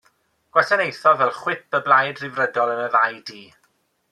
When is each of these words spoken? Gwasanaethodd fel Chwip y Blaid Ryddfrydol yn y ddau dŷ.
Gwasanaethodd 0.55 1.19
fel 1.19 1.33
Chwip 1.41 1.77
y 1.81 1.81
Blaid 1.89 2.23
Ryddfrydol 2.25 2.73
yn 2.79 2.83
y 2.87 2.89
ddau 2.97 3.21
dŷ. 3.31 3.45